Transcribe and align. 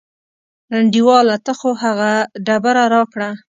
انډیواله 0.75 1.35
ته 1.45 1.51
خو 1.59 1.69
هغه 1.83 2.11
ډبره 2.45 2.83
راکړه. 2.93 3.29